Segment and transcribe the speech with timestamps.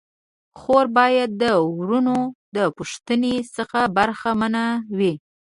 [0.59, 1.43] خور باید د
[1.79, 2.19] وروڼو
[2.55, 4.63] د پوښتني څخه برخه منه
[4.97, 5.13] وي.